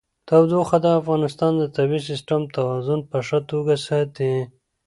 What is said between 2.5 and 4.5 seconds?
توازن په ښه توګه ساتي.